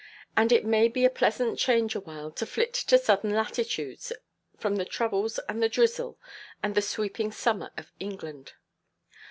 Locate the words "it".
0.51-0.65